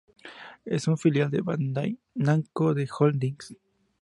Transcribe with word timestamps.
Es 0.65 0.87
una 0.87 0.97
filial 0.97 1.29
de 1.29 1.41
Bandai 1.41 1.95
Namco 2.15 2.73
Holdings. 2.97 3.53